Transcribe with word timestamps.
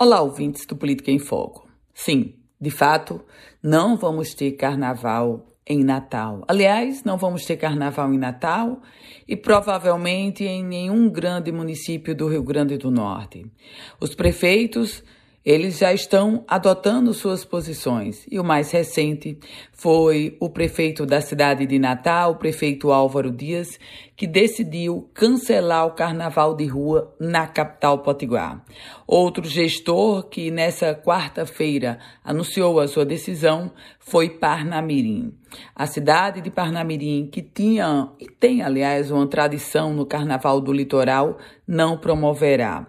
Olá, 0.00 0.20
ouvintes 0.20 0.64
do 0.64 0.76
Política 0.76 1.10
em 1.10 1.18
Foco. 1.18 1.68
Sim, 1.92 2.36
de 2.60 2.70
fato, 2.70 3.20
não 3.60 3.96
vamos 3.96 4.32
ter 4.32 4.52
carnaval 4.52 5.44
em 5.66 5.82
Natal. 5.82 6.44
Aliás, 6.46 7.02
não 7.02 7.18
vamos 7.18 7.44
ter 7.44 7.56
carnaval 7.56 8.14
em 8.14 8.16
Natal 8.16 8.80
e 9.26 9.36
provavelmente 9.36 10.44
em 10.44 10.64
nenhum 10.64 11.10
grande 11.10 11.50
município 11.50 12.14
do 12.14 12.28
Rio 12.28 12.44
Grande 12.44 12.78
do 12.78 12.92
Norte. 12.92 13.44
Os 14.00 14.14
prefeitos 14.14 15.02
eles 15.48 15.78
já 15.78 15.94
estão 15.94 16.44
adotando 16.46 17.14
suas 17.14 17.42
posições. 17.42 18.26
E 18.30 18.38
o 18.38 18.44
mais 18.44 18.70
recente 18.70 19.38
foi 19.72 20.36
o 20.38 20.50
prefeito 20.50 21.06
da 21.06 21.22
cidade 21.22 21.64
de 21.64 21.78
Natal, 21.78 22.32
o 22.32 22.36
prefeito 22.36 22.92
Álvaro 22.92 23.30
Dias, 23.30 23.80
que 24.14 24.26
decidiu 24.26 25.08
cancelar 25.14 25.86
o 25.86 25.92
carnaval 25.92 26.54
de 26.54 26.66
rua 26.66 27.16
na 27.18 27.46
capital 27.46 28.00
potiguar. 28.00 28.62
Outro 29.06 29.42
gestor 29.48 30.28
que 30.28 30.50
nessa 30.50 30.94
quarta-feira 30.94 31.98
anunciou 32.22 32.78
a 32.78 32.86
sua 32.86 33.06
decisão 33.06 33.72
foi 33.98 34.28
Parnamirim. 34.28 35.32
A 35.74 35.86
cidade 35.86 36.42
de 36.42 36.50
Parnamirim, 36.50 37.26
que 37.32 37.40
tinha 37.40 38.10
e 38.20 38.26
tem, 38.26 38.60
aliás, 38.60 39.10
uma 39.10 39.26
tradição 39.26 39.94
no 39.94 40.04
carnaval 40.04 40.60
do 40.60 40.74
litoral, 40.74 41.38
não 41.66 41.96
promoverá. 41.96 42.86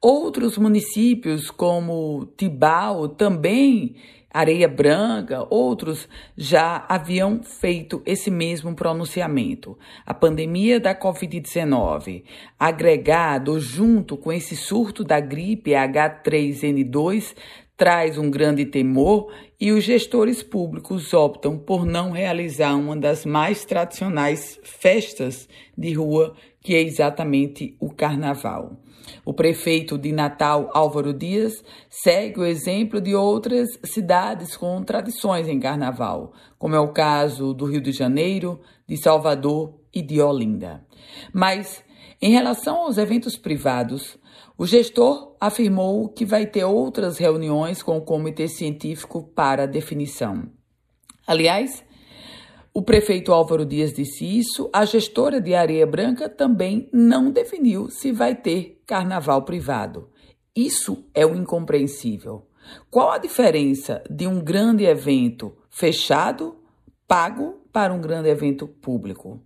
Outros 0.00 0.56
municípios, 0.56 1.50
como 1.50 2.32
Tibau, 2.36 3.08
também 3.08 3.96
Areia 4.32 4.68
Branca, 4.68 5.44
outros 5.50 6.08
já 6.36 6.84
haviam 6.88 7.42
feito 7.42 8.00
esse 8.06 8.30
mesmo 8.30 8.76
pronunciamento. 8.76 9.76
A 10.06 10.14
pandemia 10.14 10.78
da 10.78 10.94
Covid-19, 10.94 12.22
agregado 12.56 13.58
junto 13.58 14.16
com 14.16 14.32
esse 14.32 14.54
surto 14.54 15.02
da 15.02 15.18
gripe 15.18 15.72
H3N2, 15.72 17.34
traz 17.78 18.18
um 18.18 18.28
grande 18.28 18.66
temor 18.66 19.32
e 19.58 19.70
os 19.70 19.84
gestores 19.84 20.42
públicos 20.42 21.14
optam 21.14 21.56
por 21.56 21.86
não 21.86 22.10
realizar 22.10 22.74
uma 22.74 22.96
das 22.96 23.24
mais 23.24 23.64
tradicionais 23.64 24.58
festas 24.64 25.48
de 25.76 25.92
rua, 25.92 26.34
que 26.60 26.74
é 26.74 26.82
exatamente 26.82 27.76
o 27.78 27.88
carnaval. 27.88 28.76
O 29.24 29.32
prefeito 29.32 29.96
de 29.96 30.10
Natal, 30.10 30.70
Álvaro 30.74 31.14
Dias, 31.14 31.64
segue 31.88 32.40
o 32.40 32.44
exemplo 32.44 33.00
de 33.00 33.14
outras 33.14 33.68
cidades 33.84 34.56
com 34.56 34.82
tradições 34.82 35.46
em 35.46 35.60
carnaval, 35.60 36.32
como 36.58 36.74
é 36.74 36.80
o 36.80 36.92
caso 36.92 37.54
do 37.54 37.64
Rio 37.64 37.80
de 37.80 37.92
Janeiro, 37.92 38.60
de 38.88 38.96
Salvador 38.96 39.72
e 39.94 40.02
de 40.02 40.20
Olinda. 40.20 40.84
Mas, 41.32 41.82
em 42.20 42.32
relação 42.32 42.78
aos 42.78 42.98
eventos 42.98 43.36
privados, 43.36 44.18
o 44.56 44.66
gestor 44.66 45.36
afirmou 45.40 46.08
que 46.08 46.24
vai 46.24 46.46
ter 46.46 46.64
outras 46.64 47.16
reuniões 47.16 47.82
com 47.82 47.96
o 47.96 48.02
comitê 48.02 48.48
científico 48.48 49.22
para 49.34 49.66
definição. 49.66 50.50
Aliás, 51.26 51.84
o 52.74 52.82
prefeito 52.82 53.32
Álvaro 53.32 53.64
Dias 53.64 53.92
disse 53.92 54.24
isso, 54.24 54.68
a 54.72 54.84
gestora 54.84 55.40
de 55.40 55.54
Areia 55.54 55.86
Branca 55.86 56.28
também 56.28 56.88
não 56.92 57.30
definiu 57.30 57.88
se 57.90 58.12
vai 58.12 58.34
ter 58.34 58.82
carnaval 58.86 59.42
privado. 59.42 60.10
Isso 60.54 61.04
é 61.14 61.24
o 61.24 61.36
incompreensível. 61.36 62.46
Qual 62.90 63.10
a 63.10 63.18
diferença 63.18 64.02
de 64.10 64.26
um 64.26 64.42
grande 64.42 64.84
evento 64.84 65.56
fechado, 65.70 66.56
pago, 67.06 67.62
para 67.72 67.92
um 67.92 68.00
grande 68.00 68.28
evento 68.28 68.66
público? 68.66 69.40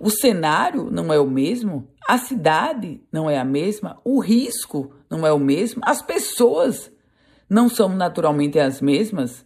O 0.00 0.10
cenário 0.10 0.90
não 0.90 1.12
é 1.12 1.18
o 1.18 1.28
mesmo, 1.28 1.88
a 2.08 2.18
cidade 2.18 3.00
não 3.12 3.28
é 3.28 3.38
a 3.38 3.44
mesma, 3.44 4.00
o 4.04 4.20
risco 4.20 4.92
não 5.10 5.26
é 5.26 5.32
o 5.32 5.38
mesmo, 5.38 5.80
as 5.84 6.02
pessoas 6.02 6.90
não 7.48 7.68
são 7.68 7.88
naturalmente 7.88 8.58
as 8.58 8.80
mesmas. 8.80 9.44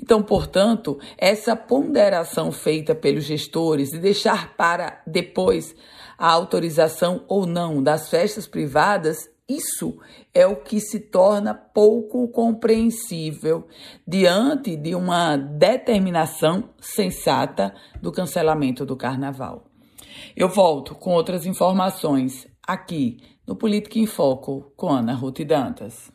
Então, 0.00 0.22
portanto, 0.22 0.98
essa 1.16 1.54
ponderação 1.54 2.50
feita 2.50 2.94
pelos 2.94 3.24
gestores 3.24 3.90
de 3.90 3.98
deixar 3.98 4.56
para 4.56 5.02
depois 5.06 5.74
a 6.16 6.30
autorização 6.30 7.24
ou 7.28 7.46
não 7.46 7.82
das 7.82 8.08
festas 8.08 8.46
privadas, 8.46 9.30
isso 9.48 9.98
é 10.34 10.46
o 10.46 10.56
que 10.56 10.78
se 10.78 11.00
torna 11.00 11.54
pouco 11.54 12.28
compreensível 12.28 13.66
diante 14.06 14.76
de 14.76 14.94
uma 14.94 15.36
determinação 15.36 16.68
sensata 16.78 17.74
do 18.02 18.12
cancelamento 18.12 18.84
do 18.84 18.96
carnaval. 18.96 19.64
Eu 20.36 20.48
volto 20.48 20.94
com 20.94 21.12
outras 21.12 21.46
informações 21.46 22.46
aqui 22.62 23.16
no 23.46 23.56
Política 23.56 23.98
em 23.98 24.06
Foco 24.06 24.70
com 24.76 24.90
Ana 24.90 25.14
Ruth 25.14 25.40
Dantas. 25.40 26.12